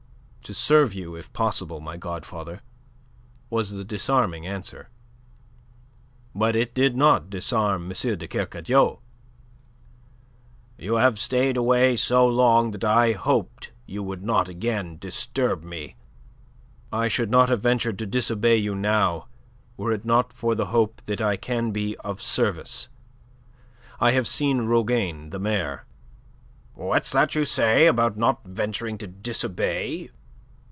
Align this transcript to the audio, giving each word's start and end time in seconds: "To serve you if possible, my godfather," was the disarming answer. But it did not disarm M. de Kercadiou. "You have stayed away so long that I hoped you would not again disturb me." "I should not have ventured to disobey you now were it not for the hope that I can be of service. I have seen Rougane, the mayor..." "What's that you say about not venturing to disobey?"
"To 0.45 0.53
serve 0.55 0.93
you 0.93 1.15
if 1.15 1.31
possible, 1.31 1.79
my 1.79 1.95
godfather," 1.95 2.59
was 3.49 3.71
the 3.71 3.85
disarming 3.85 4.45
answer. 4.45 4.89
But 6.35 6.57
it 6.57 6.73
did 6.73 6.93
not 6.97 7.29
disarm 7.29 7.83
M. 7.85 7.89
de 8.17 8.27
Kercadiou. 8.27 8.99
"You 10.77 10.95
have 10.95 11.17
stayed 11.17 11.55
away 11.55 11.95
so 11.95 12.27
long 12.27 12.71
that 12.71 12.83
I 12.83 13.13
hoped 13.13 13.71
you 13.85 14.03
would 14.03 14.23
not 14.23 14.49
again 14.49 14.97
disturb 14.97 15.63
me." 15.63 15.95
"I 16.91 17.07
should 17.07 17.31
not 17.31 17.47
have 17.47 17.61
ventured 17.61 17.97
to 17.99 18.05
disobey 18.05 18.57
you 18.57 18.75
now 18.75 19.27
were 19.77 19.93
it 19.93 20.03
not 20.03 20.33
for 20.33 20.53
the 20.53 20.65
hope 20.65 21.01
that 21.05 21.21
I 21.21 21.37
can 21.37 21.71
be 21.71 21.95
of 21.99 22.21
service. 22.21 22.89
I 24.01 24.11
have 24.11 24.27
seen 24.27 24.65
Rougane, 24.67 25.29
the 25.29 25.39
mayor..." 25.39 25.85
"What's 26.73 27.13
that 27.13 27.35
you 27.35 27.45
say 27.45 27.87
about 27.87 28.17
not 28.17 28.43
venturing 28.43 28.97
to 28.97 29.07
disobey?" 29.07 30.09